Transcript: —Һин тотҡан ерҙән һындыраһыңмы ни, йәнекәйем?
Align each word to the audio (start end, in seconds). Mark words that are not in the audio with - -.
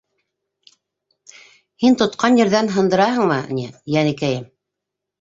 —Һин 1.85 1.99
тотҡан 2.03 2.41
ерҙән 2.41 2.75
һындыраһыңмы 2.81 3.41
ни, 3.63 3.71
йәнекәйем? 3.97 4.53